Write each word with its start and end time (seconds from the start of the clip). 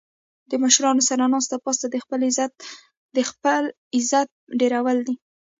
د 0.49 0.51
مشرانو 0.63 1.01
سره 1.09 1.23
ناسته 1.33 1.55
پاسته 1.65 1.85
د 1.91 1.95
خپل 2.03 2.19
ځان 2.37 3.65
عزت 3.95 4.29
ډیرول 4.59 4.97
وي 5.05 5.15